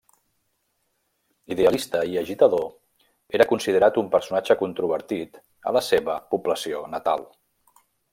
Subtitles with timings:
[1.55, 2.65] Idealista i agitador,
[3.39, 5.39] era considerat un personatge controvertit
[5.69, 7.27] a la seva població natal.